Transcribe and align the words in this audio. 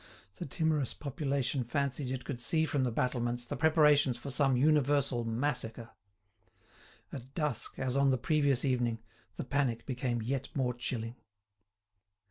The 0.37 0.47
timorous 0.47 0.95
population 0.95 1.63
fancied 1.63 2.09
it 2.09 2.25
could 2.25 2.41
see 2.41 2.65
from 2.65 2.85
the 2.85 2.91
battlements 2.91 3.45
the 3.45 3.55
preparations 3.55 4.17
for 4.17 4.31
some 4.31 4.57
universal 4.57 5.23
massacre. 5.25 5.91
At 7.13 7.35
dusk, 7.35 7.77
as 7.77 7.95
on 7.95 8.09
the 8.09 8.17
previous 8.17 8.65
evening, 8.65 9.03
the 9.35 9.43
panic 9.43 9.85
became 9.85 10.23
yet 10.23 10.49
more 10.55 10.73
chilling. 10.73 11.17